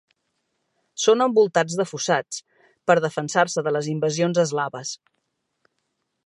[1.03, 2.39] Són envoltats de fossats
[2.91, 4.97] per defensar-se de les invasions eslaves.